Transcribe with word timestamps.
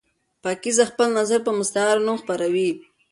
پاکیزه 0.43 0.83
خپل 0.91 1.07
نظر 1.19 1.39
په 1.45 1.51
مستعار 1.59 1.97
نوم 2.05 2.17
خپروي. 2.21 2.69